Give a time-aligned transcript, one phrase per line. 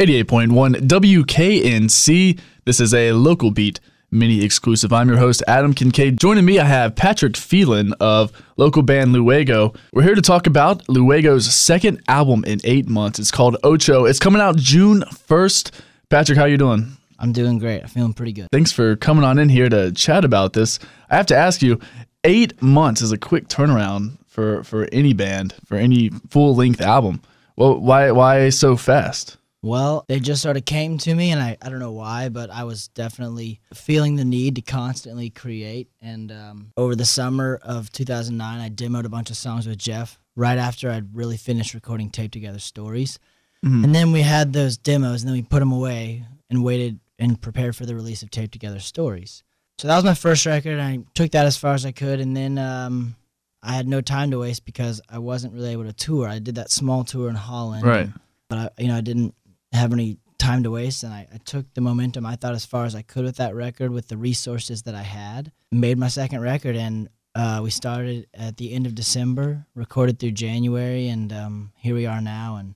[0.00, 2.40] 88.1 WKNC.
[2.64, 3.78] This is a local beat
[4.10, 4.92] mini exclusive.
[4.92, 6.18] I'm your host, Adam Kincaid.
[6.18, 9.72] Joining me, I have Patrick Phelan of local band Luego.
[9.92, 13.20] We're here to talk about Luego's second album in eight months.
[13.20, 14.04] It's called Ocho.
[14.04, 15.70] It's coming out June 1st.
[16.08, 16.96] Patrick, how you doing?
[17.20, 17.82] I'm doing great.
[17.82, 18.48] I'm feeling pretty good.
[18.50, 20.80] Thanks for coming on in here to chat about this.
[21.08, 21.78] I have to ask you,
[22.24, 27.22] eight months is a quick turnaround for, for any band, for any full length album.
[27.54, 29.36] Well, why why so fast?
[29.64, 32.50] Well, they just sort of came to me, and I, I don't know why, but
[32.50, 35.88] I was definitely feeling the need to constantly create.
[36.02, 40.18] And um, over the summer of 2009, I demoed a bunch of songs with Jeff
[40.36, 43.18] right after I'd really finished recording Tape Together Stories.
[43.64, 43.84] Mm-hmm.
[43.84, 47.40] And then we had those demos, and then we put them away and waited and
[47.40, 49.42] prepared for the release of Tape Together Stories.
[49.78, 52.20] So that was my first record, and I took that as far as I could.
[52.20, 53.16] And then um,
[53.62, 56.28] I had no time to waste because I wasn't really able to tour.
[56.28, 57.86] I did that small tour in Holland.
[57.86, 58.10] Right.
[58.50, 59.34] But I, you know, I didn't
[59.76, 62.84] have any time to waste and I, I, took the momentum I thought as far
[62.84, 66.40] as I could with that record with the resources that I had made my second
[66.40, 71.72] record and uh, we started at the end of December recorded through January and um,
[71.76, 72.74] here we are now and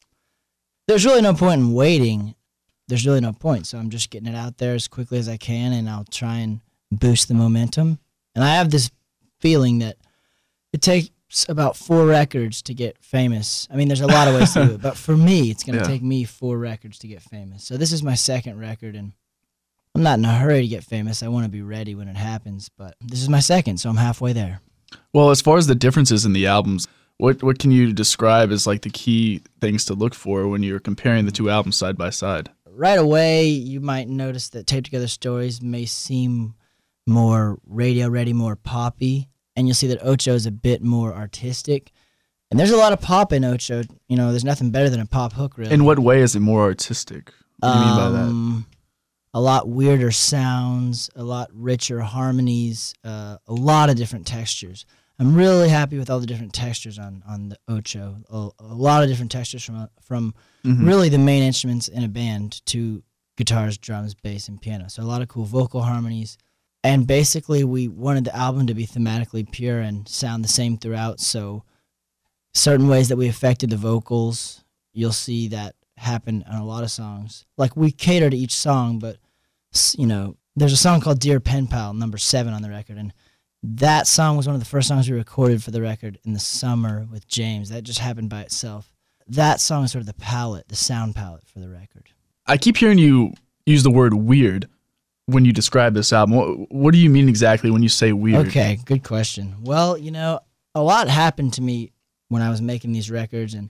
[0.87, 2.35] there's really no point in waiting.
[2.87, 5.37] There's really no point so I'm just getting it out there as quickly as I
[5.37, 7.99] can and I'll try and boost the momentum.
[8.35, 8.91] And I have this
[9.41, 9.97] feeling that
[10.73, 11.11] it takes
[11.49, 13.69] about four records to get famous.
[13.71, 15.79] I mean, there's a lot of ways to do it, but for me, it's going
[15.79, 15.89] to yeah.
[15.89, 17.65] take me four records to get famous.
[17.65, 19.13] So this is my second record, and
[19.95, 21.23] I'm not in a hurry to get famous.
[21.23, 23.97] I want to be ready when it happens, but this is my second, so I'm
[23.97, 24.61] halfway there.
[25.13, 28.67] Well, as far as the differences in the albums, what what can you describe as
[28.67, 32.11] like the key things to look for when you're comparing the two albums side by
[32.11, 32.51] side?
[32.67, 36.55] Right away, you might notice that Tape Together Stories may seem
[37.07, 39.29] more radio ready, more poppy
[39.59, 41.91] and you'll see that Ocho is a bit more artistic.
[42.51, 43.83] And there's a lot of pop in Ocho.
[44.09, 45.73] You know, there's nothing better than a pop hook, really.
[45.75, 47.33] In what way is it more artistic?
[47.59, 48.25] What do you um, mean by that?
[48.25, 48.67] Um,
[49.35, 54.87] a lot weirder sounds, a lot richer harmonies, uh, a lot of different textures.
[55.19, 58.19] I'm really happy with all the different textures on on the Ocho.
[58.31, 60.87] A, a lot of different textures from from mm-hmm.
[60.87, 63.03] really the main instruments in a band to
[63.37, 64.89] guitars, drums, bass, and piano.
[64.89, 66.39] So a lot of cool vocal harmonies,
[66.89, 71.21] and basically we wanted the album to be thematically pure and sound the same throughout.
[71.21, 71.63] So
[72.55, 76.91] certain ways that we affected the vocals you'll see that happen on a lot of
[76.91, 77.45] songs.
[77.59, 79.19] Like we cater to each song but
[79.99, 82.97] you know there's a song called dear pen pal number seven on the record.
[82.97, 83.13] And
[83.63, 86.41] that song was one of the first songs we recorded for the record in the
[86.41, 87.69] summer with james.
[87.69, 88.95] That just happened by itself.
[89.27, 92.09] That song is sort of the palette the sound palette for the record.
[92.47, 93.35] I keep hearing you
[93.67, 94.71] use the word weird
[95.29, 96.37] when you describe this album?
[96.37, 98.49] What, what do you mean exactly when you say weird?
[98.49, 99.57] Okay, good question.
[99.61, 100.41] Well, you know,
[100.75, 101.93] a lot happened to me
[102.29, 103.69] when I was making these records, and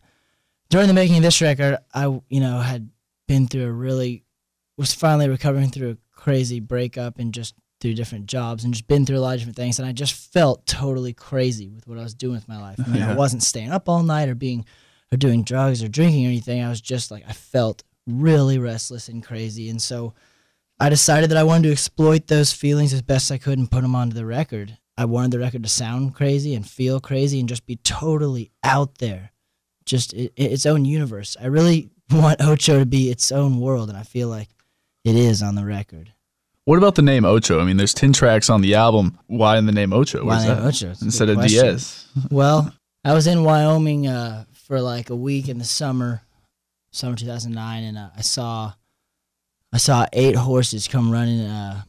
[0.70, 2.90] during the making of this record, I you know had
[3.26, 4.24] been through a really
[4.76, 9.04] was finally recovering through a crazy breakup and just through different jobs and just been
[9.04, 12.02] through a lot of different things, and I just felt totally crazy with what I
[12.02, 12.78] was doing with my life.
[12.84, 13.10] I mean, yeah.
[13.10, 14.64] I wasn't staying up all night or being
[15.12, 16.62] or doing drugs or drinking or anything.
[16.62, 20.14] I was just like I felt really restless and crazy, and so
[20.80, 23.82] I decided that I wanted to exploit those feelings as best I could and put
[23.82, 24.78] them onto the record.
[24.96, 28.98] I wanted the record to sound crazy and feel crazy and just be totally out
[28.98, 29.32] there,
[29.84, 31.36] just it, its own universe.
[31.40, 34.48] I really want Ocho to be its own world, and I feel like
[35.04, 36.12] it is on the record.
[36.64, 37.60] What about the name Ocho?
[37.60, 39.18] I mean, there's 10 tracks on the album.
[39.26, 40.24] Why in the name Ocho?
[40.24, 40.92] Why name Ocho?
[41.00, 42.06] Instead of Diaz?
[42.30, 42.72] well,
[43.04, 46.22] I was in Wyoming uh, for like a week in the summer,
[46.92, 48.74] summer 2009, and uh, I saw
[49.72, 51.82] I saw eight horses come running uh,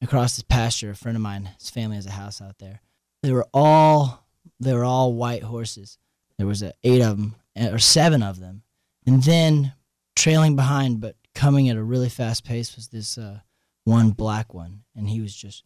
[0.00, 0.90] across this pasture.
[0.90, 2.80] A friend of mine, his family has a house out there.
[3.22, 4.26] They were all
[4.58, 5.98] they were all white horses.
[6.38, 8.62] There was a, eight of them eh, or seven of them,
[9.06, 9.74] and then
[10.16, 13.40] trailing behind, but coming at a really fast pace was this uh,
[13.84, 15.64] one black one, and he was just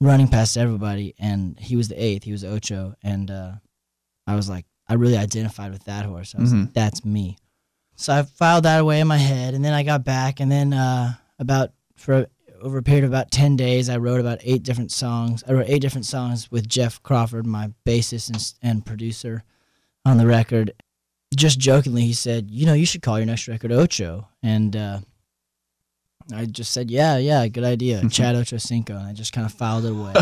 [0.00, 1.14] running past everybody.
[1.18, 2.24] And he was the eighth.
[2.24, 3.52] He was Ocho, and uh,
[4.26, 6.34] I was like, I really identified with that horse.
[6.36, 6.62] I was mm-hmm.
[6.62, 7.38] like, that's me.
[7.96, 10.72] So I filed that away in my head, and then I got back, and then
[10.72, 12.26] uh, about for
[12.60, 15.42] over a period of about ten days, I wrote about eight different songs.
[15.48, 19.44] I wrote eight different songs with Jeff Crawford, my bassist and, and producer,
[20.04, 20.72] on the record.
[21.34, 25.00] Just jokingly, he said, "You know, you should call your next record Ocho," and uh,
[26.34, 29.52] I just said, "Yeah, yeah, good idea, Chad Ocho Cinco," and I just kind of
[29.54, 30.12] filed it away.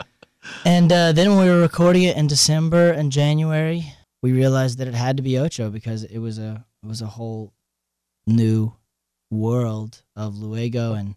[0.64, 3.92] and uh, then when we were recording it in December and January,
[4.22, 7.06] we realized that it had to be Ocho because it was a it was a
[7.06, 7.52] whole
[8.26, 8.72] new
[9.30, 11.14] world of Luego and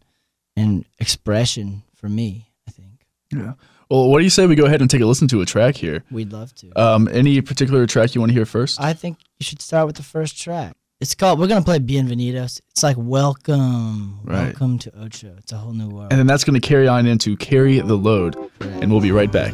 [0.56, 2.50] and expression for me.
[2.68, 3.06] I think.
[3.31, 3.54] Yeah.
[3.89, 5.75] Well, what do you say we go ahead and take a listen to a track
[5.75, 6.04] here?
[6.12, 6.71] We'd love to.
[6.80, 8.80] Um, any particular track you want to hear first?
[8.80, 10.74] I think you should start with the first track.
[11.01, 11.39] it's called.
[11.39, 12.62] We're gonna play Bienvenidos.
[12.71, 14.45] It's like welcome, Right.
[14.45, 15.36] welcome to Ocho.
[15.38, 16.07] It's a whole new world.
[16.12, 18.36] And then that's going to carry on into Carry the Load.
[18.62, 19.54] And we'll be right back.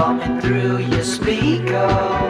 [0.00, 2.29] Coming through your speakers.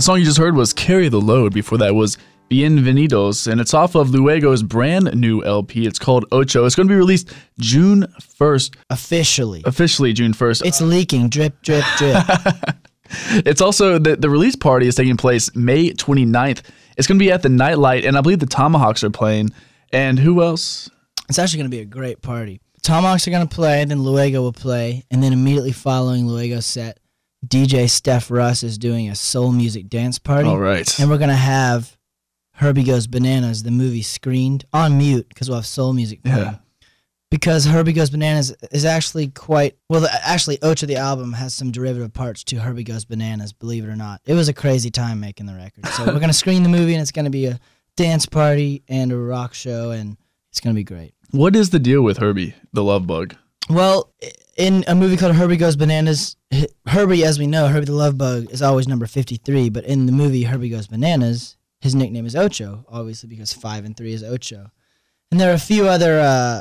[0.00, 1.52] The song you just heard was Carry the Load.
[1.52, 2.16] Before that was
[2.48, 5.86] Bienvenidos, and it's off of Luego's brand new LP.
[5.86, 6.64] It's called Ocho.
[6.64, 10.64] It's going to be released June 1st, Officially, officially June 1st.
[10.64, 11.28] it's leaking.
[11.28, 12.24] Drip, drip, drip.
[13.44, 16.62] It's also the, the release party is taking place May 29th.
[16.96, 19.50] It's going to be at the Nightlight, and I believe the Tomahawks are playing.
[19.92, 20.88] And who else?
[21.28, 22.62] It's actually going to be a great party.
[22.80, 26.99] Tomahawks are going to play, then Luego will play, and then immediately following Luego's set,
[27.46, 30.48] DJ Steph Russ is doing a soul music dance party.
[30.48, 30.98] All right.
[31.00, 31.96] And we're going to have
[32.54, 36.38] Herbie Goes Bananas, the movie screened on mute because we'll have soul music playing.
[36.38, 36.56] Yeah.
[37.30, 40.00] Because Herbie Goes Bananas is actually quite well.
[40.00, 43.52] The, actually, Ocho the album has some derivative parts to Herbie Goes Bananas.
[43.52, 45.86] Believe it or not, it was a crazy time making the record.
[45.86, 47.60] So we're gonna screen the movie, and it's gonna be a
[47.96, 50.16] dance party and a rock show, and
[50.50, 51.14] it's gonna be great.
[51.30, 53.36] What is the deal with Herbie, the love bug?
[53.68, 54.12] Well,
[54.60, 56.36] in a movie called Herbie Goes Bananas,
[56.86, 60.12] Herbie, as we know, Herbie the Love Bug is always number 53, but in the
[60.12, 64.70] movie Herbie Goes Bananas, his nickname is Ocho, obviously because 5 and 3 is Ocho.
[65.30, 66.60] And there are a few other uh,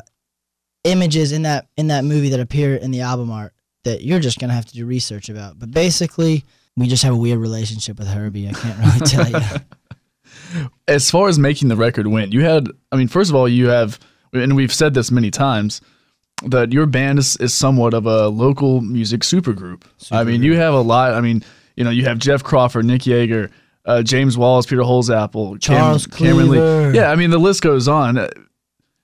[0.85, 3.53] images in that in that movie that appear in the album art
[3.83, 5.59] that you're just going to have to do research about.
[5.59, 6.45] But basically,
[6.77, 8.47] we just have a weird relationship with Herbie.
[8.47, 10.67] I can't really tell you.
[10.87, 13.67] As far as making the record went, you had, I mean, first of all, you
[13.67, 13.99] have,
[14.31, 15.81] and we've said this many times,
[16.47, 19.83] that your band is, is somewhat of a local music supergroup.
[20.11, 21.13] I mean, you have a lot.
[21.13, 21.43] I mean,
[21.75, 23.51] you know, you have Jeff Crawford, Nick Yeager,
[23.85, 26.95] uh, James Wallace, Peter Holsapple, Cam- Charles Cameron Lee.
[26.97, 28.17] Yeah, I mean, the list goes on.
[28.17, 28.29] Uh,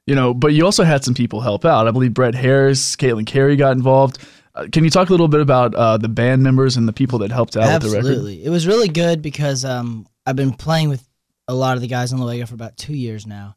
[0.07, 1.87] You know, but you also had some people help out.
[1.87, 4.19] I believe Brett Harris, Caitlin Cary got involved.
[4.53, 7.17] Uh, can you talk a little bit about uh, the band members and the people
[7.19, 8.09] that helped out with the record?
[8.11, 8.45] Absolutely.
[8.45, 11.03] It was really good because um, I've been playing with
[11.47, 13.55] a lot of the guys on Luego for about two years now.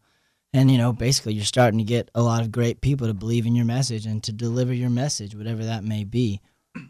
[0.55, 3.47] And, you know, basically you're starting to get a lot of great people to believe
[3.47, 6.41] in your message and to deliver your message, whatever that may be.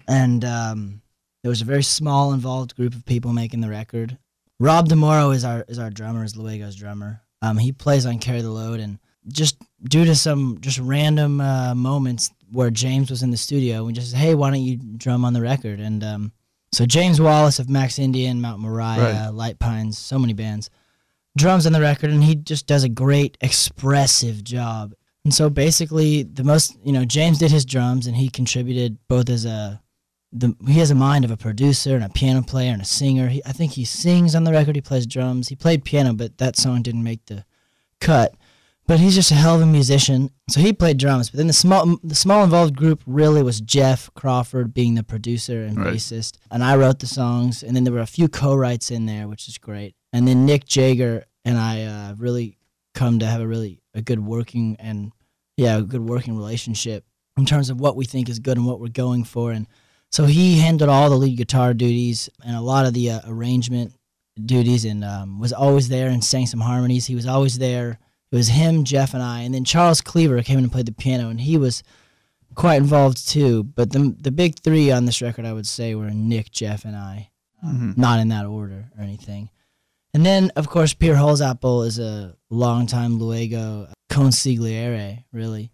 [0.07, 1.03] And um,
[1.43, 4.17] there was a very small involved group of people making the record.
[4.61, 7.23] Rob DeMoro is our is our drummer, is Luego's drummer.
[7.43, 8.99] Um, he plays on Carry the Load and
[9.29, 13.93] just due to some just random uh, moments where James was in the studio, we
[13.93, 15.81] just said, hey, why don't you drum on the record?
[15.81, 16.33] And um,
[16.73, 19.29] so James Wallace of Max Indian, Mount Moriah, Right.
[19.29, 20.71] Light Pines, so many bands,
[21.38, 24.95] drums on the record, and he just does a great expressive job.
[25.25, 29.28] And so basically, the most you know, James did his drums, and he contributed both
[29.30, 29.80] as a
[30.33, 33.28] the he has a mind of a producer and a piano player and a singer.
[33.28, 34.75] He, I think he sings on the record.
[34.76, 35.49] He plays drums.
[35.49, 37.45] He played piano, but that song didn't make the
[38.00, 38.35] cut.
[38.87, 40.30] But he's just a hell of a musician.
[40.49, 41.28] So he played drums.
[41.30, 45.62] But then the small the small involved group really was Jeff Crawford being the producer
[45.64, 45.95] and Right.
[45.95, 47.62] bassist, and I wrote the songs.
[47.62, 49.95] And then there were a few co-writes in there, which is great.
[50.12, 52.57] And then Nick Jager and I uh, really
[52.95, 55.12] come to have a really a good working and
[55.57, 57.05] yeah, a good working relationship
[57.37, 59.53] in terms of what we think is good and what we're going for.
[59.53, 59.67] And
[60.11, 63.93] so he handled all the lead guitar duties and a lot of the uh, arrangement
[64.45, 67.07] duties, and um, was always there and sang some harmonies.
[67.07, 67.99] He was always there.
[68.31, 70.93] It was him, Jeff, and I, and then Charles Cleaver came in and played the
[70.93, 71.83] piano, and he was
[72.55, 73.65] quite involved too.
[73.65, 76.95] But the the big three on this record, I would say, were Nick, Jeff, and
[76.97, 77.31] I.
[77.65, 77.97] Mhm.
[77.99, 79.50] Not in that order or anything.
[80.15, 85.71] And then, of course, Pierre Holsapple is a longtime Luego consigliere, really.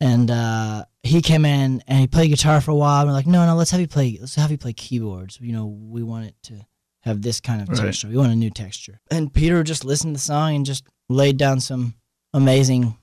[0.00, 3.00] And uh, he came in and he played guitar for a while.
[3.00, 4.16] And we're like, no, no, let's have you play.
[4.20, 5.38] Let's have you play keyboards.
[5.40, 6.66] You know, we want it to
[7.02, 7.78] have this kind of Right.
[7.86, 8.08] texture.
[8.08, 9.00] We want a new texture.
[9.10, 11.94] And Peter just listened to the song and just laid down some
[12.34, 12.96] amazing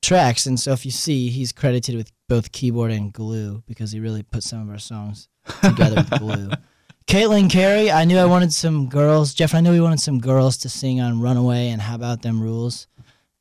[0.00, 0.46] tracks.
[0.46, 4.22] And so if you see, he's credited with both keyboard and glue because he really
[4.22, 5.28] put some of our songs
[5.62, 6.50] together with glue.
[7.08, 9.32] Caitlin Cary, I knew I wanted some girls.
[9.32, 12.38] Jeff, I knew we wanted some girls to sing on Runaway and How About Them
[12.40, 12.86] Rules.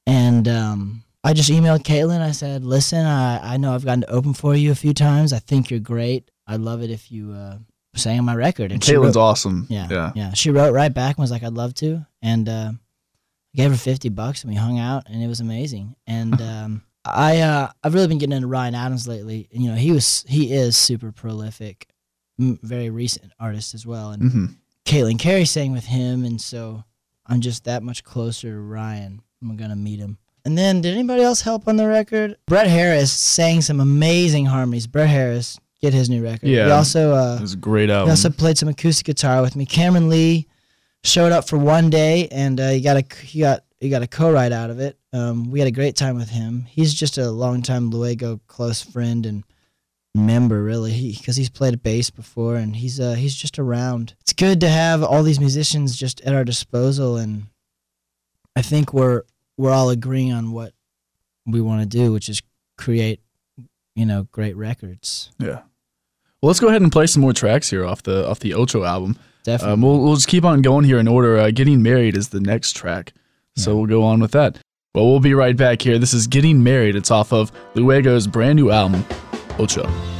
[0.05, 2.21] And um, I just emailed Caitlin.
[2.21, 5.33] I said, listen, I, I know I've gotten to open for you a few times.
[5.33, 6.31] I think you're great.
[6.47, 7.57] I'd love it if you uh,
[7.93, 8.71] sang on my record.
[8.71, 9.67] And she Caitlin's wrote- awesome.
[9.69, 10.11] yeah, Yeah.
[10.15, 10.33] yeah.
[10.33, 13.75] She wrote right back and was like, "I'd love to," and uh, I gave her
[13.77, 15.93] fifty bucks and we hung out, and it was amazing.
[16.07, 19.49] And um, I uh, I've really been getting into Ryan Adams lately.
[19.51, 21.89] You know, he was he is super prolific,
[22.37, 24.11] very recent artist as well.
[24.11, 24.45] And hmm
[24.85, 26.81] Caitlin Cary sang with him, and so
[27.25, 29.21] I'm just that much closer to Ryan.
[29.41, 30.17] I'm gonna meet him.
[30.45, 32.37] And then, did anybody else help on the record?
[32.45, 34.87] Brett Harris sang some amazing harmonies.
[34.87, 36.47] Brett Harris, get his new record.
[36.47, 36.67] Yeah.
[36.67, 38.11] He also uh, It was a great he album.
[38.11, 39.65] also played some acoustic guitar with me.
[39.65, 40.47] Cameron Lee
[41.03, 44.07] showed up for one day, and uh, he got a he got he got a
[44.07, 44.97] co-write out of it.
[45.11, 46.65] Um, we had a great time with him.
[46.69, 49.43] He's just a longtime Luego close friend and
[50.25, 54.15] member, really, because he's played bass before, and he's uh, he's just around.
[54.21, 57.47] It's good to have all these musicians just at our disposal, and
[58.55, 59.23] I think we're
[59.57, 60.73] we're all agreeing on what
[61.45, 62.41] we want to do, which is
[62.77, 63.21] create,
[63.95, 65.31] you know, great records.
[65.39, 65.61] yeah.
[66.41, 68.83] Well, let's go ahead and play some more tracks here off the off the Ocho
[68.83, 69.17] album.
[69.43, 69.73] Definitely.
[69.73, 71.37] Um, we'll, we'll just keep on going here in order.
[71.37, 73.13] Uh, Getting Married is the next track.
[73.55, 74.59] So we'll go on with that.
[74.93, 75.97] Well, we'll be right back here.
[75.97, 76.95] This is Getting Married.
[76.95, 79.03] It's off of Luego's brand new album,
[79.59, 80.16] Ocho.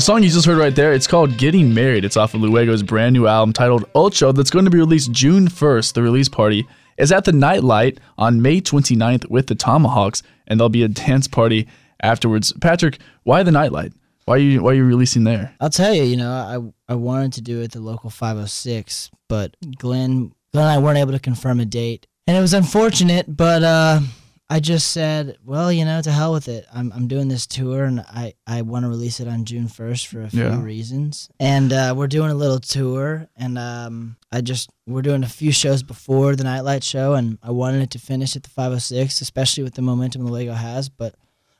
[0.00, 2.06] The song you just heard right there, it's called Getting Married.
[2.06, 5.46] It's off of Luego's brand new album titled Ocho that's going to be released June
[5.46, 5.92] 1st.
[5.92, 10.70] The release party is at the Nightlight on May 29th with the Tomahawks, and there'll
[10.70, 11.68] be a dance party
[12.02, 12.50] afterwards.
[12.62, 13.92] Patrick, why the Nightlight?
[14.24, 15.54] Why are you why are you releasing there?
[15.60, 16.30] I'll tell you, you know,
[16.88, 20.78] I I wanted to do it at the local 506, but Glenn Glenn and I
[20.78, 23.36] weren't able to confirm a date, and it was unfortunate.
[23.36, 24.00] But uh,
[24.52, 26.66] I just said, well, you know, to hell with it.
[26.74, 30.06] I'm I'm doing this tour, and I I want to release it on June 1st
[30.06, 30.60] for a few Yeah.
[30.62, 35.28] reasons, and uh, we're doing a little tour, and um, I just we're doing a
[35.28, 39.20] few shows before the Nightlight show, and I wanted it to finish at the 506,
[39.20, 41.14] especially with the momentum the Luego has, but.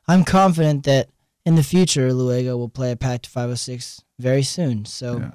[0.08, 1.08] I'm confident that
[1.46, 4.84] in the future, Luego will play a packed 506 very soon.
[4.84, 5.30] So Yeah.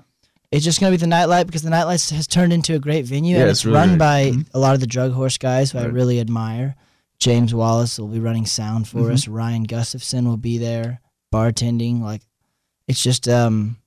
[0.52, 3.06] it's just going to be the Nightlight because the Nightlight has turned into a great
[3.06, 4.48] venue Yeah, and it's it's, really run by Mhm.
[4.54, 6.76] a lot of the Drug Horse guys who I really admire.
[7.20, 9.14] James Wallace will be running sound for Mhm.
[9.14, 9.28] us.
[9.28, 11.02] Ryan Gustafson will be there
[11.34, 12.02] bartending.
[12.02, 12.22] Like
[12.88, 13.78] it's just um,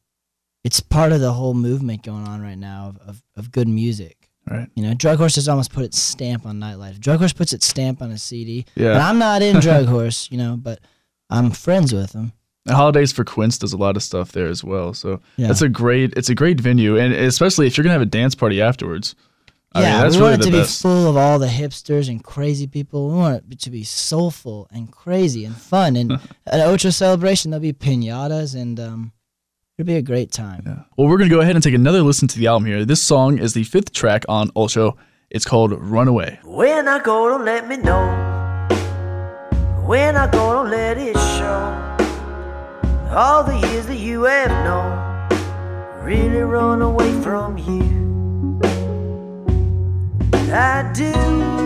[0.64, 4.30] it's part of the whole movement going on right now of, of, of good music.
[4.50, 4.68] Right.
[4.74, 6.98] You know, Drug Horse has almost put its stamp on nightlife.
[6.98, 9.08] Drug Horse puts its stamp on a CD, and Yeah.
[9.08, 10.80] I'm not in Drug Horse, you know, but
[11.28, 12.32] I'm friends with them.
[12.66, 14.94] And Holidays for Quince does a lot of stuff there as well.
[14.94, 15.48] So Yeah.
[15.48, 18.34] that's a great it's a great venue and especially if you're gonna have a dance
[18.34, 19.14] party afterwards.
[19.78, 20.82] I yeah, mean, that's we really want it the to best.
[20.82, 23.08] be full of all the hipsters and crazy people.
[23.08, 25.94] We want it to be soulful and crazy and fun.
[25.96, 26.12] And
[26.46, 29.12] at Ocho celebration, there'll be pinatas and um,
[29.76, 30.62] it'll be a great time.
[30.66, 30.82] Yeah.
[30.96, 32.84] Well, we're going to go ahead and take another listen to the album here.
[32.84, 34.92] This song is the fifth track on Ultra.
[35.30, 36.40] It's called Runaway.
[36.42, 38.06] When I go, don't let me know.
[39.86, 41.84] When I go, don't let it show.
[43.14, 47.97] All the years that you have known, really run away from you.
[50.50, 51.57] I do,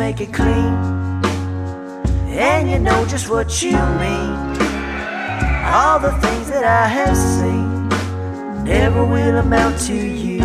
[0.00, 0.74] make it clean.
[2.48, 4.30] And you know just what you mean.
[5.76, 7.88] All the things that I have seen
[8.64, 10.40] never will amount to you.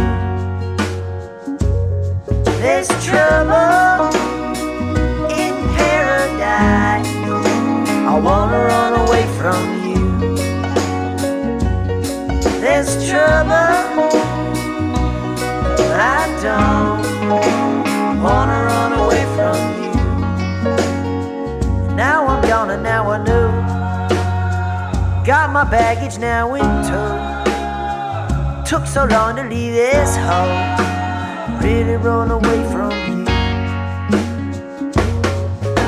[2.62, 4.12] There's trouble
[5.42, 7.08] in paradise.
[8.12, 10.04] I wanna run away from you.
[12.60, 14.10] There's trouble.
[16.18, 17.65] I don't
[22.66, 23.52] Now and now I know.
[25.24, 28.64] Got my baggage now in tow.
[28.66, 31.62] Took so long to leave this home.
[31.62, 33.26] Really run away from you.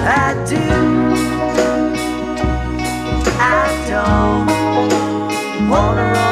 [0.06, 0.62] I do.
[3.40, 4.48] I don't
[5.72, 6.27] wanna run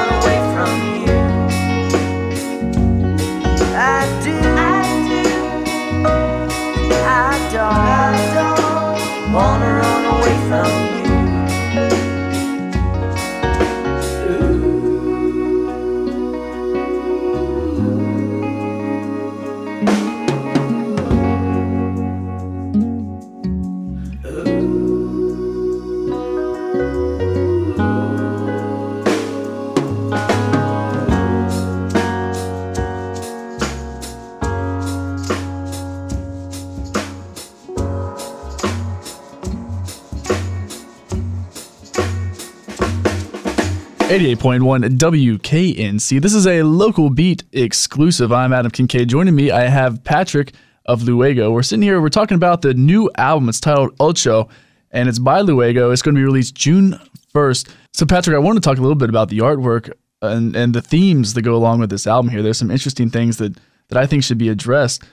[44.46, 46.22] 101.1 WKNC.
[46.22, 48.32] This is a local beat exclusive.
[48.32, 49.10] I'm Adam Kincaid.
[49.10, 50.54] Joining me, I have Patrick
[50.86, 51.50] of Luego.
[51.50, 53.50] We're sitting here, we're talking about the new album.
[53.50, 54.48] It's titled Ocho,
[54.92, 55.90] and it's by Luego.
[55.90, 57.00] It's going to be released June
[57.34, 57.70] 1st.
[57.94, 60.82] So, Patrick, I want to talk a little bit about the artwork and, and the
[60.84, 62.44] themes that go along with this album here.
[62.44, 65.04] There's some interesting things that, that I think should be addressed.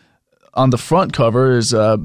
[0.52, 1.96] On the front cover is uh,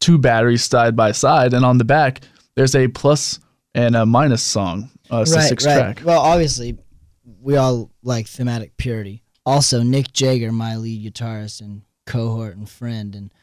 [0.00, 2.20] two batteries side by side, and on the back,
[2.56, 3.40] there's a plus
[3.74, 4.90] and a minus song.
[5.10, 6.02] Uh, it's a six track.
[6.04, 6.78] Well, obviously,
[7.40, 9.22] we all like thematic purity.
[9.46, 13.34] Also, Nick Jager, my lead guitarist and cohort and friend, and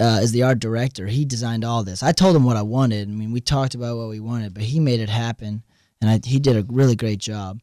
[0.00, 1.06] uh, is the art director.
[1.06, 2.02] He designed all this.
[2.02, 3.08] I told him what I wanted.
[3.08, 5.64] I mean, we talked about what we wanted, but he made it happen,
[6.00, 7.60] and I, he did a really great job.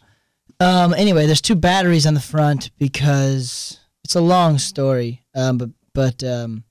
[0.60, 5.24] Um, anyway, there's two batteries on the front because it's a long story.
[5.34, 6.64] Um, but but um,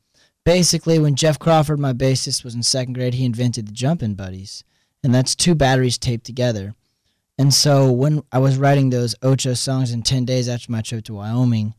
[0.45, 4.65] basically, when Jeff Crawford, my bassist, was in second grade, he invented the Jumpin' Buddies,
[5.05, 6.75] and that's two batteries taped together.
[7.39, 11.05] And so when I was writing those Ocho songs in ten days after my trip
[11.05, 11.75] to Wyoming,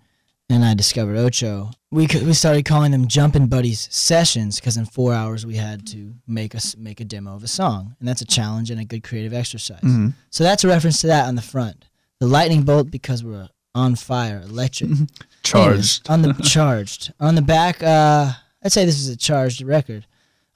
[0.50, 5.14] and I discovered Ocho, we we started calling them Jumpin' Buddies sessions because in four
[5.14, 8.26] hours we had to make us make a demo of a song, and that's a
[8.26, 9.82] challenge and a good creative exercise.
[9.82, 10.14] Mhm.
[10.30, 11.86] So that's a reference to that on the front.
[12.20, 14.92] The lightning bolt because we're on fire, electric.
[15.44, 15.68] Charged.
[15.68, 17.14] Anyways, on the charged.
[17.20, 18.32] On the back, uh,
[18.64, 20.06] I'd say this is a charged record.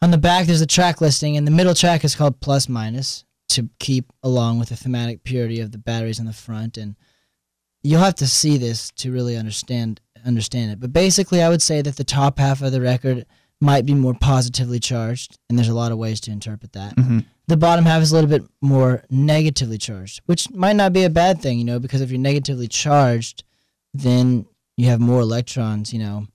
[0.02, 3.26] On the back, there's a track listing, and the middle track is called Plus Minus
[3.50, 6.78] to keep along with the thematic purity of the batteries on the front.
[6.78, 6.96] And
[7.84, 10.80] you'll have to see this to really understand understand it.
[10.80, 13.26] But basically, I would say that the top half of the record
[13.62, 16.96] might be more positively charged, and there's a lot of ways to interpret that.
[16.96, 17.26] Mhm.
[17.48, 21.10] The bottom half is a little bit more negatively charged, which might not be a
[21.10, 23.44] bad thing, you know, because if you're negatively charged,
[23.94, 24.46] then
[24.78, 26.28] you have more electrons, you know,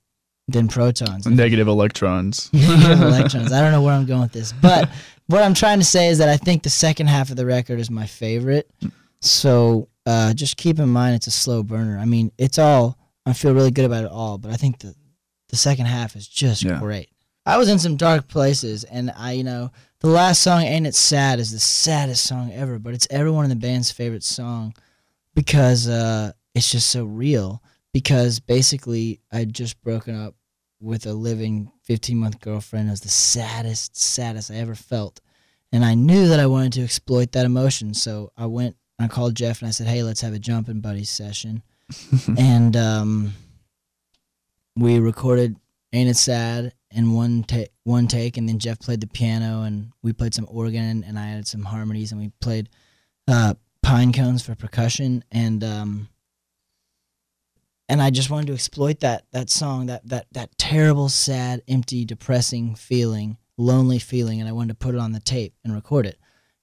[0.48, 1.26] than protons.
[1.26, 2.50] Negative electrons.
[2.52, 3.52] Negative electrons.
[3.52, 4.90] I don't know where I'm going with this, but
[5.26, 7.80] what I'm trying to say is that I think the second half of the record
[7.80, 8.70] is my favorite.
[9.20, 11.98] So uh, just keep in mind it's a slow burner.
[11.98, 12.98] I mean, it's all.
[13.26, 14.94] I feel really good about it all, but I think the
[15.48, 16.78] the second half is just Yeah.
[16.78, 17.08] great.
[17.46, 20.94] I was in some dark places, and I, you know, the last song "Ain't It
[20.94, 24.74] Sad" is the saddest song ever, but it's everyone in the band's favorite song
[25.34, 27.62] because uh, it's just so real.
[27.94, 30.34] Because basically, I'd just broken up
[30.80, 32.88] with a living 15 month girlfriend.
[32.88, 35.20] It was the saddest, saddest I ever felt.
[35.72, 37.94] And I knew that I wanted to exploit that emotion.
[37.94, 41.08] So I went, I called Jeff and I said, hey, let's have a jumping buddies
[41.08, 41.62] session.
[42.38, 43.34] and um,
[44.76, 45.56] we recorded
[45.92, 48.36] Ain't It Sad in one, ta- one take.
[48.36, 51.62] And then Jeff played the piano and we played some organ and I added some
[51.62, 52.68] harmonies and we played
[53.28, 55.22] uh, pine cones for percussion.
[55.30, 55.62] And.
[55.62, 56.08] Um,
[57.88, 62.04] and I just wanted to exploit that that song, that that that terrible, sad, empty,
[62.04, 66.06] depressing feeling, lonely feeling, and I wanted to put it on the tape and record
[66.06, 66.18] it.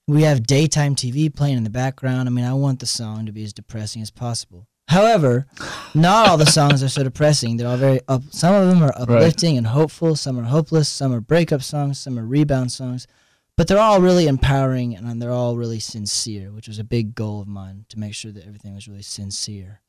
[0.07, 2.27] We have daytime TV playing in the background.
[2.27, 4.67] I mean, I want the song to be as depressing as possible.
[4.87, 5.47] However,
[5.93, 7.55] not all the songs are so depressing.
[7.55, 8.23] They're all very up.
[8.31, 10.15] Some of them are uplifting and hopeful.
[10.15, 10.89] Some are hopeless.
[10.89, 11.99] Some are breakup songs.
[11.99, 13.07] Some are rebound songs.
[13.55, 17.41] But they're all really empowering and they're all really sincere, which was a big goal
[17.41, 19.81] of mine to make sure that everything was really sincere.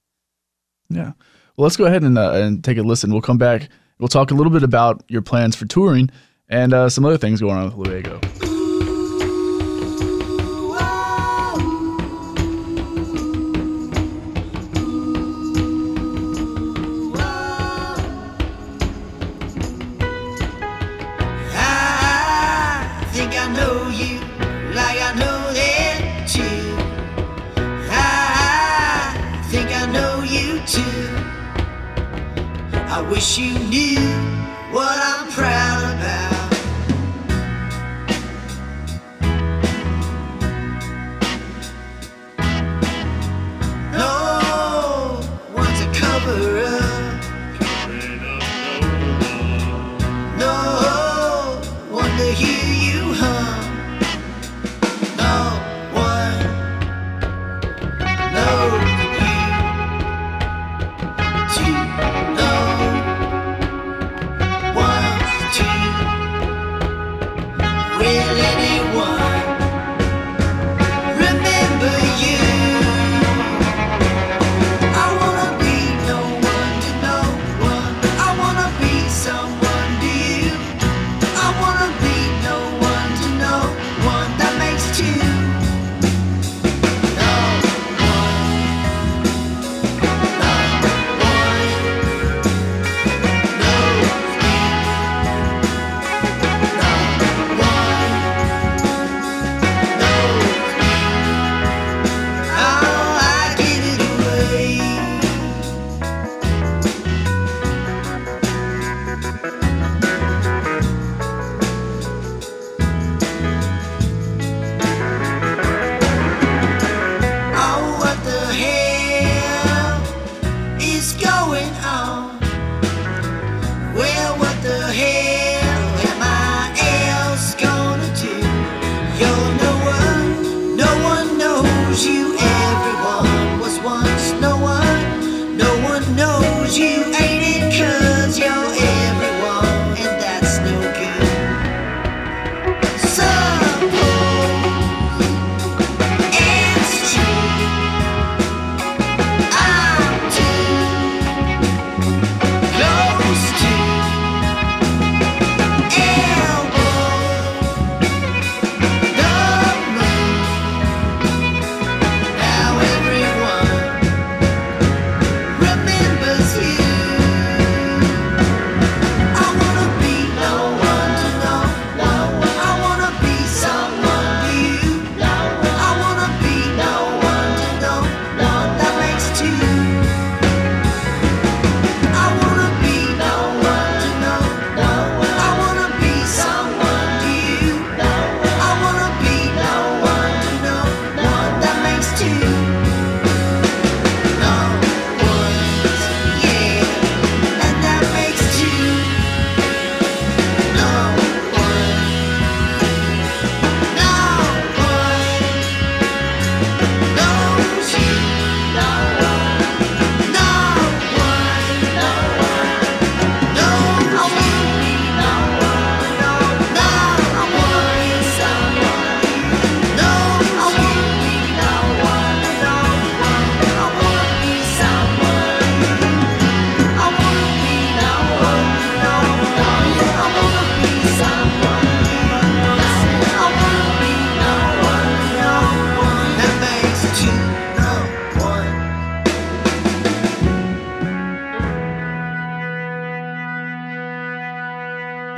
[0.95, 1.13] Yeah.
[1.57, 3.13] Well, let's go ahead and, uh, and take a listen.
[3.13, 3.69] We'll come back.
[3.99, 6.11] We'll talk a little bit about your plans for touring
[6.49, 8.52] and uh, some other things going on with Luego.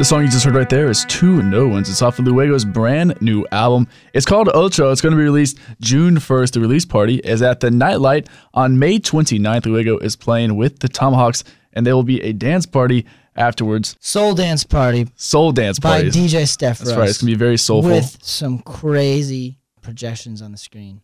[0.05, 1.89] The song you just heard right there is Two No Ones.
[1.89, 3.89] It's off of Luego's brand new album.
[4.13, 4.93] It's called Ocho.
[4.93, 6.53] It's going to be released June 1st.
[6.53, 9.65] The release party is at the Nightlight on May 29th.
[9.65, 13.97] Luego is playing with the Tomahawks, and there will be a dance party afterwards.
[13.99, 16.11] Soul Dance Party Soul dance party.
[16.11, 16.15] by.
[16.15, 17.09] DJ Steph That's right.
[17.09, 17.91] It's going to be very soulful.
[17.91, 21.01] with some crazy projections on the screen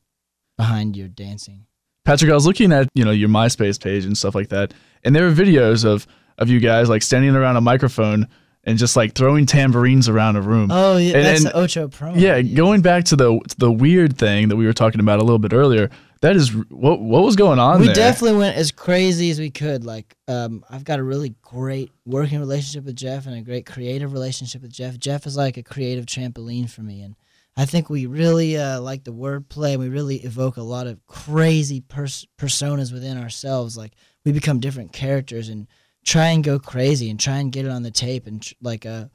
[0.59, 1.65] behind you dancing.
[2.05, 5.17] Patrick, I was looking at you know your MySpace page and stuff like that, and
[5.17, 8.29] there are videos of of you guys like standing around a microphone
[8.71, 10.71] and just like throwing tambourines around a room.
[10.71, 12.19] Oh, yeah, And- that's and- the Ocho promo.
[12.19, 15.39] Yeah, going back to the the weird thing that we were talking about a little
[15.39, 15.91] bit earlier.
[16.23, 17.95] That is what what was going on we there.
[17.95, 19.85] definitely went as crazy as we could.
[19.85, 24.13] Like, um, I've got a really great working relationship with Jeff and a great creative
[24.13, 24.99] relationship with Jeff.
[24.99, 27.17] Jeff is like a creative trampoline for me, and
[27.57, 29.73] I think we really uh, like the wordplay.
[29.73, 33.79] And we really evoke a lot of crazy pers- personas within ourselves.
[33.79, 33.93] Like,
[34.25, 35.67] we become different characters and
[36.05, 38.87] try and go crazy and try and get it on the tape and tr- like
[38.87, 39.07] uh,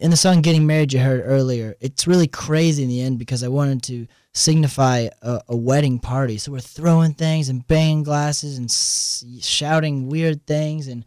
[0.00, 1.74] in the song "Getting Married" you heard earlier.
[1.80, 6.38] It's really crazy in the end because I wanted to signify a, a wedding party.
[6.38, 11.04] So we're throwing things and banging glasses and s- shouting weird things and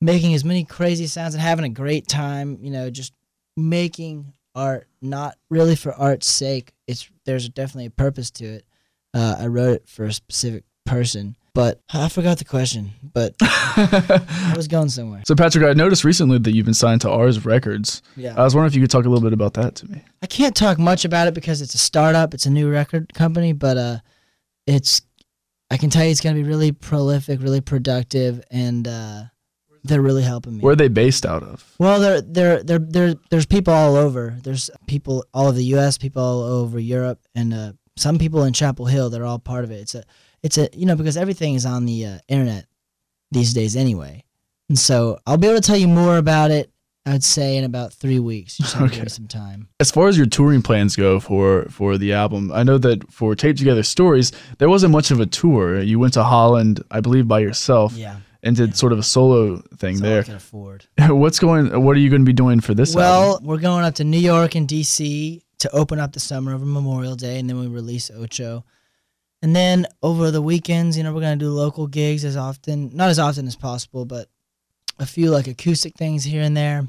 [0.00, 2.58] making as many crazy sounds and having a great time.
[2.62, 3.12] You know, just
[3.56, 6.72] making art, not really for art's sake.
[6.86, 8.64] It's there's definitely a purpose to it.
[9.12, 12.90] Uh, I wrote it for a specific person, but I forgot the question.
[13.12, 15.22] But I was going somewhere.
[15.26, 18.02] So, Patrick, I noticed recently that you've been signed to Ars Records.
[18.16, 18.34] Yeah.
[18.36, 20.02] I was wondering if you could talk a little bit about that to me.
[20.22, 22.34] I can't talk much about it because it's a startup.
[22.34, 23.98] It's a new record company, but uh,
[24.66, 25.02] it's
[25.70, 29.22] I can tell you it's gonna be really prolific, really productive, and uh,
[29.84, 30.60] they're really helping me.
[30.60, 31.74] Where are they based out of?
[31.78, 34.36] well, there, there, there, there, there's people all over.
[34.42, 38.52] There's people all over the U.S., people all over Europe, and uh, some people in
[38.52, 39.10] Chapel Hill.
[39.10, 39.80] They're all part of it.
[39.80, 40.04] It's a,
[40.44, 42.66] it's a, you know, because everything is on the uh, internet
[43.32, 44.22] these days anyway,
[44.68, 46.70] and so I'll be able to tell you more about it.
[47.06, 48.58] I'd say in about three weeks.
[48.58, 49.08] You give Okay.
[49.08, 49.68] some time.
[49.78, 53.34] As far as your touring plans go for for the album, I know that for
[53.34, 55.82] Tape Together Stories, there wasn't much of a tour.
[55.82, 58.16] You went to Holland, I believe, by yourself, Yeah.
[58.42, 60.22] and did sort of a solo thing That's all I there.
[60.22, 60.86] can afford.
[61.22, 61.82] What's going?
[61.84, 62.94] What are you going to be doing for this?
[62.94, 63.46] Well, album?
[63.48, 67.16] we're going up to New York and DC to open up the summer over Memorial
[67.16, 68.64] Day, and then we release Ocho.
[69.44, 73.10] And then over the weekends, you know, we're gonna do local gigs as often, not
[73.10, 74.30] as often as possible, but
[74.98, 76.88] a few like acoustic things here and there.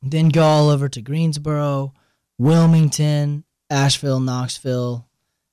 [0.00, 1.92] Then go all over to Greensboro,
[2.38, 5.08] Wilmington, Asheville, Knoxville.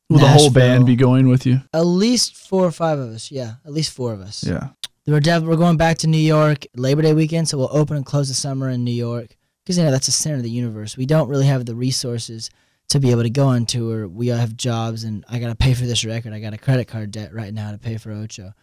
[0.07, 1.61] will the whole band be going with you?
[1.73, 3.31] At least four or five of us.
[3.31, 4.43] Yeah, at least four of us.
[4.43, 4.67] Yeah.
[5.07, 8.27] We're we're going back to New York Labor Day weekend, so we'll open and close
[8.27, 10.95] the summer in New York because you know that's the center of the universe.
[10.95, 12.51] We don't really have the resources
[12.89, 14.07] to be able to go on tour.
[14.07, 16.33] We all have jobs, and I gotta pay for this record.
[16.33, 18.53] I got a credit card debt right now to pay for Ocho.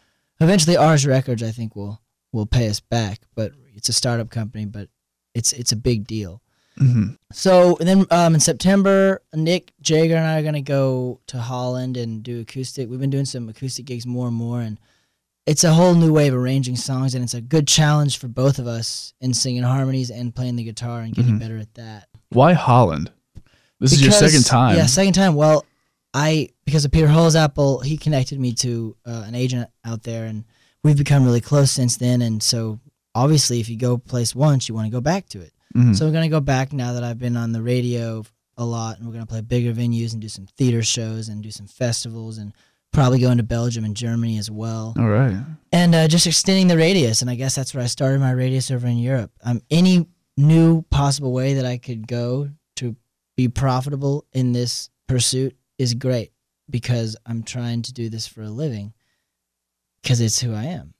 [0.40, 2.00] Eventually, ours records I think will
[2.32, 4.88] will pay us back, but it's a startup company, but
[5.34, 6.42] it's it's a big deal.
[6.76, 11.38] hmm So and then um, in September, Nick Jager and I are gonna go to
[11.38, 12.90] Holland and do acoustic.
[12.90, 14.78] We've been doing some acoustic gigs more and more, and
[15.46, 18.58] it's a whole new way of arranging songs, and it's a good challenge for both
[18.58, 21.40] of us in singing harmonies and playing the guitar and getting Mhm.
[21.40, 22.08] better at that.
[22.30, 23.12] Why Holland?
[23.80, 24.76] This is your second time.
[24.76, 25.34] Yeah, second time.
[25.34, 25.64] Well,
[26.14, 30.44] I because of Peter Holsapple, he connected me to uh, an agent out there, and
[30.82, 32.22] we've become really close since then.
[32.22, 32.80] And so
[33.14, 35.52] obviously, if you go place once, you want to go back to it.
[35.76, 35.94] Mhm.
[35.96, 38.24] So we're gonna go back now that I've been on the radio
[38.56, 41.50] a lot, and we're gonna play bigger venues and do some theater shows and do
[41.50, 42.54] some festivals and
[42.92, 45.36] probably go into Belgium and Germany as well, All right.
[45.70, 47.20] and uh, just extending the radius.
[47.20, 49.32] And I guess that's where I started my radius over in Europe.
[49.44, 50.06] Um, any
[50.38, 52.48] new possible way that I could go
[53.36, 56.32] be profitable in this pursuit is great
[56.68, 58.92] because I'm trying to do this for a living
[60.02, 60.94] because it's who I am.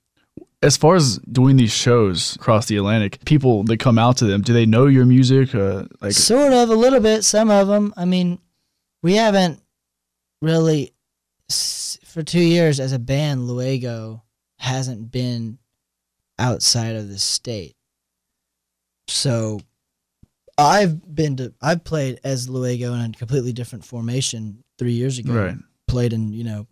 [0.61, 4.41] As far as doing these shows across the Atlantic, people that come out to them,
[4.41, 5.53] do they know your music?
[5.53, 8.39] Uh, like, sort of a little bit some of them i mean
[9.01, 9.61] we haven't
[10.41, 10.93] really
[11.49, 14.23] for two years as a band luego
[14.59, 15.57] hasn't been
[16.39, 17.75] outside of the state
[19.07, 19.59] so
[20.57, 25.33] i've been to i've played as luego in a completely different formation three years ago.
[25.33, 25.55] Right.
[25.87, 26.67] played in you know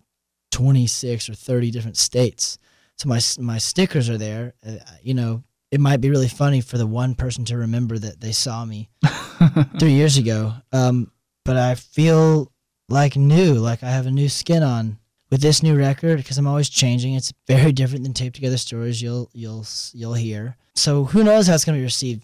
[0.52, 2.58] 26 or 30 different states.
[2.98, 4.54] So my my stickers are there.
[4.66, 8.22] Uh, you know it might be really funny for the one person to remember that
[8.22, 8.90] they saw me
[9.80, 10.54] three years ago.
[10.72, 11.12] Um,
[11.44, 12.52] but i feel
[12.90, 14.98] like new like i have a new skin on
[15.32, 17.16] with this new record because i'm always changing.
[17.16, 20.56] It's very different than tape together stories you'll you'll you'll hear.
[20.76, 22.24] So who knows how it's going to be received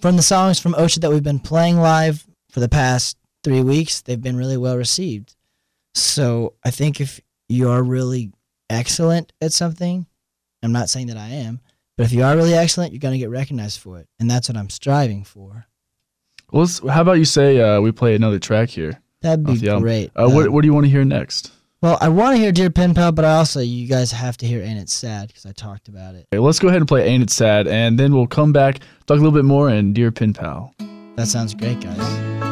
[0.00, 4.00] from the songs from Ocho that we've been playing live for the past three weeks
[4.02, 5.34] they've been really well received
[5.94, 8.32] so i think if you're really
[8.68, 10.06] excellent at something
[10.62, 11.58] i'm not saying that i am
[11.96, 14.48] but if you are really excellent you're going to get recognized for it and that's
[14.48, 15.66] what i'm striving for
[16.52, 19.00] Well, how about you say uh, we play another track here?
[19.22, 21.52] that'd be great Uh, what, what do you want to hear next?
[21.82, 24.46] Well i want to hear dear pen pal but i also you guys have to
[24.46, 27.06] hear ain't it sad because i talked about it Okay, let's go ahead and play
[27.06, 30.10] Ain't It Sad, and then we'll come back, talk a little bit more, and Dear
[30.12, 30.74] Pen Pal.
[31.16, 32.49] that sounds great guys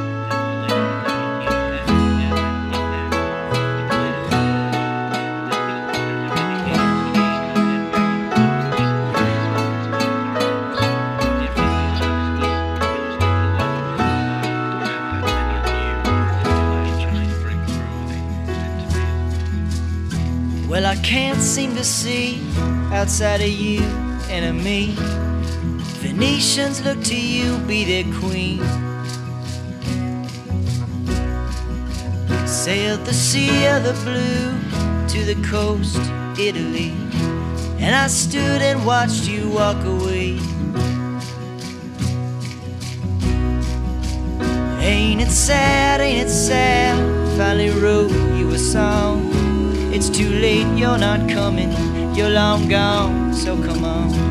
[21.58, 22.40] seem to see
[22.92, 23.80] outside of you
[24.30, 24.94] and of me.
[25.98, 28.60] Venetians look to you, be their queen.
[32.46, 34.46] Sailed the sea of the blue
[35.08, 35.98] to the coast,
[36.38, 36.92] Italy.
[37.80, 40.38] And I stood and watched you walk away.
[44.80, 46.96] Ain't it sad, ain't it sad?
[47.36, 49.37] Finally wrote you a song.
[49.98, 51.72] It's too late, you're not coming.
[52.14, 54.27] You're long gone, so come on.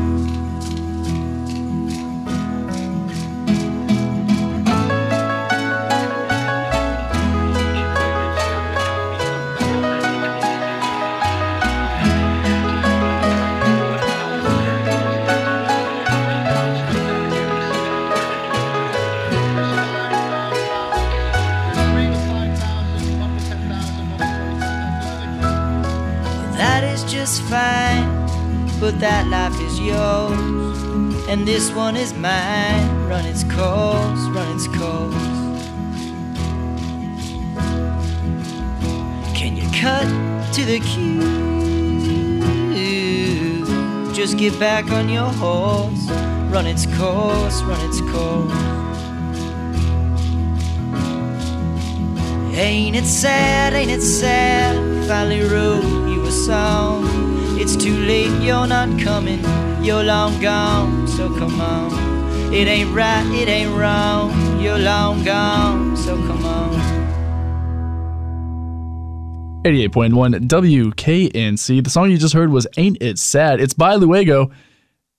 [28.90, 30.82] But that life is yours,
[31.28, 32.88] and this one is mine.
[33.06, 35.14] Run its course, run its course.
[39.36, 40.08] Can you cut
[40.54, 41.20] to the cue?
[44.14, 46.08] Just get back on your horse,
[46.50, 48.54] run its course, run its course.
[52.56, 54.74] Ain't it sad, ain't it sad?
[55.06, 57.27] Finally wrote you a song.
[57.60, 59.40] It's too late, you're not coming,
[59.84, 62.54] you're long gone, so come on.
[62.54, 66.70] It ain't right, it ain't wrong, you're long gone, so come on.
[69.64, 71.82] 88.1 WKNC.
[71.82, 73.60] The song you just heard was Ain't It Sad.
[73.60, 74.52] It's by Luego.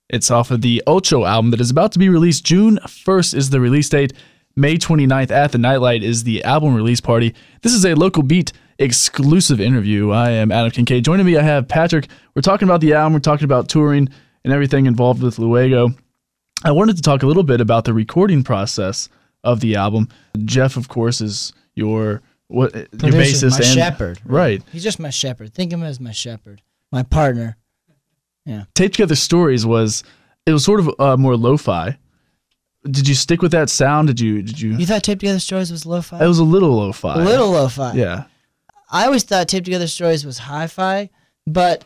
[0.09, 2.45] It's off of the Ocho album that is about to be released.
[2.45, 4.13] June 1st is the release date.
[4.55, 7.35] May 29th at the Nightlight is the album release party.
[7.63, 10.11] This is a local beat exclusive interview.
[10.11, 11.03] I am Adam Kincaid.
[11.05, 12.07] Joining me, I have Patrick.
[12.35, 14.09] We're talking about the album, we're talking about touring
[14.43, 15.89] and everything involved with Luego.
[16.63, 19.09] I wanted to talk a little bit about the recording process
[19.43, 20.07] of the album.
[20.45, 24.19] Jeff, of course, is your what your Producer, bassist my and shepherd.
[24.25, 24.63] right.
[24.71, 25.53] He's just my shepherd.
[25.53, 26.61] Think of him as my shepherd,
[26.91, 27.57] my partner.
[28.45, 28.63] Yeah.
[28.73, 30.03] Tape Together Stories was
[30.45, 31.97] it was sort of uh, more lo-fi.
[32.89, 34.07] Did you stick with that sound?
[34.07, 34.71] Did you did you?
[34.77, 36.23] You thought Tape Together Stories was lo-fi?
[36.23, 37.21] It was a little lo-fi.
[37.21, 37.93] a little lo-fi.
[37.93, 38.23] Yeah.
[38.91, 41.09] I always thought Tape Together Stories was hi-fi,
[41.45, 41.83] but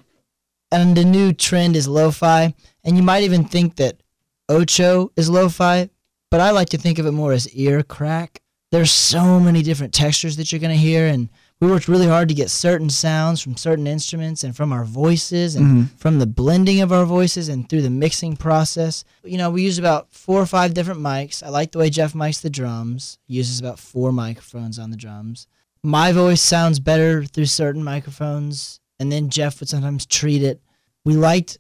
[0.72, 4.02] and the new trend is lo-fi, and you might even think that
[4.50, 5.90] Ocho is lo-fi,
[6.32, 8.42] but I like to think of it more as ear crack.
[8.72, 11.30] There's so many different textures that you're gonna hear, and
[11.60, 15.56] we worked really hard to get certain sounds from certain instruments and from our voices
[15.56, 15.96] and mm-hmm.
[15.98, 19.04] from the blending of our voices and through the mixing process.
[19.24, 21.44] You know, we use about four or five different mics.
[21.44, 23.20] I like the way Jeff mics the drums.
[23.28, 25.48] He uses about four microphones on the drums
[25.84, 30.62] my voice sounds better through certain microphones, and then Jeff would sometimes treat it.
[31.06, 31.58] We liked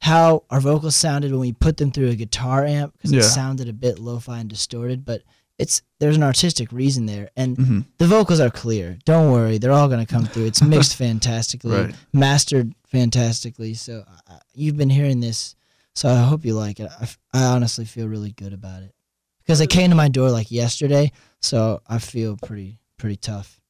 [0.00, 3.20] how our vocals sounded when we put them through a guitar amp because Yeah.
[3.20, 5.22] it sounded a bit lo-fi and distorted, but
[5.58, 7.84] it's there's an artistic reason there, and Mhm.
[7.98, 8.98] the vocals are clear.
[9.06, 10.44] Don't worry, they're all gonna come through.
[10.44, 11.94] It's mixed fantastically, Right.
[12.12, 13.72] mastered fantastically.
[13.74, 15.54] So uh, you've been hearing this,
[15.94, 16.90] so I hope you like it.
[17.00, 18.94] I, f- I honestly feel really good about it
[19.42, 21.10] because it came to my door like yesterday,
[21.40, 23.60] so I feel pretty pretty tough.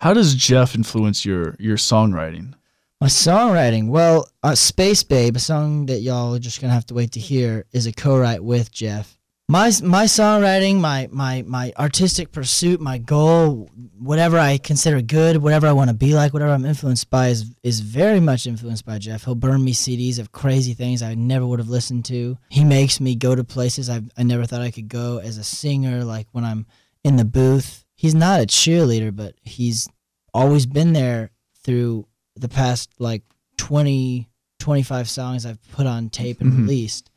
[0.00, 2.54] How does Jeff influence your your songwriting?
[3.00, 6.94] My songwriting, well, uh, Space Babe, a song that y'all are just gonna have to
[6.94, 9.18] wait to hear, is a co-write with Jeff.
[9.46, 13.68] My my songwriting, my my my artistic pursuit, my goal,
[13.98, 17.44] whatever I consider good, whatever I want to be like, whatever I'm influenced by, is
[17.62, 19.24] is very much influenced by Jeff.
[19.24, 22.38] He'll burn me CDs of crazy things I never would have listened to.
[22.48, 25.44] He makes me go to places I I never thought I could go as a
[25.44, 26.04] singer.
[26.04, 26.64] Like when I'm
[27.04, 29.88] in the booth, he's not a cheerleader, but he's
[30.34, 31.30] always been there
[31.62, 33.22] through the past like
[33.56, 34.28] 20
[34.58, 36.58] 25 songs I've put on tape and Mhm.
[36.58, 37.10] released.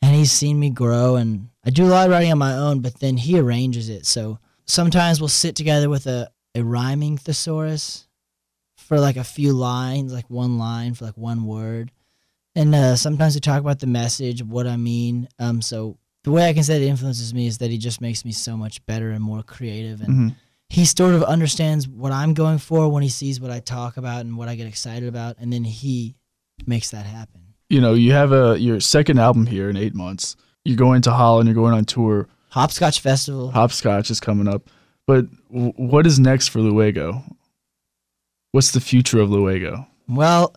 [0.00, 2.80] And he's seen me grow and I do a lot of writing on my own
[2.80, 4.06] but then he arranges it.
[4.06, 8.08] So sometimes we'll sit together with a, a rhyming thesaurus
[8.78, 11.92] for like a few lines like one line for like one word.
[12.54, 15.28] And uh, sometimes we talk about the message what I mean.
[15.38, 18.24] Um so the way I can say it influences me is that he just makes
[18.24, 20.36] me so much better and more creative and Mhm.
[20.68, 24.20] he sort of understands what I'm going for when he sees what I talk about
[24.24, 26.14] and what I get excited about, and then he
[26.66, 27.40] makes that happen.
[27.68, 30.36] You know, you have a your second album here in eight months.
[30.64, 31.48] You're going to Holland.
[31.48, 32.28] You're going on tour.
[32.50, 33.50] Hopscotch Festival.
[33.50, 34.68] Hopscotch is coming up.
[35.06, 37.24] But w- what is next for Luego?
[38.52, 39.86] What's the future of Luego?
[40.08, 40.54] Well,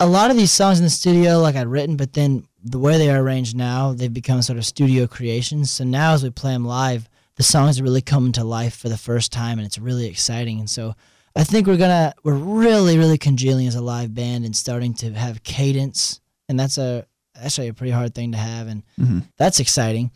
[0.00, 2.98] a lot of these songs in the studio, like I'd written, but then the way
[2.98, 5.70] they are arranged now, they've become sort of studio creations.
[5.70, 8.88] So now, as we play them live, the songs are really coming to life for
[8.88, 10.58] the first time, and it's really exciting.
[10.58, 10.94] And so,
[11.34, 15.12] I think we're gonna we're really really congealing as a live band and starting to
[15.12, 17.06] have cadence, and that's a
[17.38, 19.24] actually a pretty hard thing to have, and Mhm.
[19.36, 20.10] that's exciting.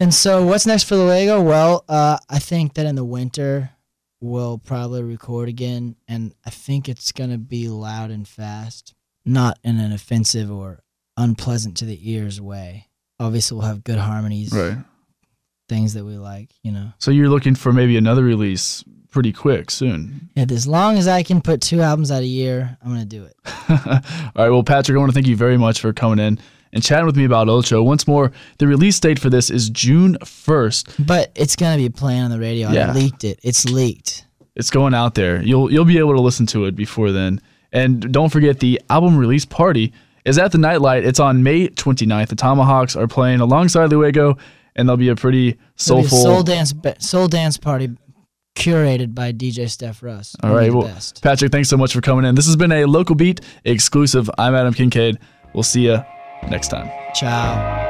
[0.00, 1.40] And so, what's next for the Luego?
[1.40, 3.70] Well, uh, I think that in the winter
[4.20, 8.94] we'll probably record again, and I think it's gonna be loud and fast,
[9.24, 10.81] not in an offensive or
[11.16, 12.88] unpleasant to the ears way.
[13.20, 14.78] Obviously, we'll have good harmonies, Right.
[15.68, 16.92] things that we like, you know.
[16.98, 20.30] So you're looking for maybe another release pretty quick soon.
[20.36, 23.24] And as long as I can put two albums out a year, I'm gonna do
[23.24, 23.36] it.
[23.68, 23.76] All
[24.36, 24.50] right.
[24.50, 26.38] Well, Patrick, I want to thank you very much for coming in
[26.72, 27.82] and chatting with me about Ocho.
[27.82, 31.06] Once more, the release date for this is June 1st.
[31.06, 32.70] But it's gonna be playing on the radio.
[32.70, 32.90] Yeah.
[32.90, 33.38] I leaked it.
[33.42, 34.24] It's leaked.
[34.56, 35.42] It's going out there.
[35.42, 37.40] You'll you'll be able to listen to it before then.
[37.72, 39.92] And don't forget the album release party
[40.24, 41.04] is at the Nightlight.
[41.04, 42.28] It's on May 29th.
[42.28, 44.36] The Tomahawks are playing alongside Luego,
[44.76, 46.18] and there'll be a pretty be a soulful.
[46.18, 47.90] soul dance, soul dance party
[48.54, 50.36] curated by DJ Steph Russ.
[50.42, 50.72] All right.
[50.72, 51.22] Well, best.
[51.22, 52.34] Patrick, thanks so much for coming in.
[52.34, 54.30] This has been a local beat exclusive.
[54.38, 55.18] I'm Adam Kincaid.
[55.54, 55.98] We'll see you
[56.48, 56.90] next time.
[57.14, 57.81] Ciao.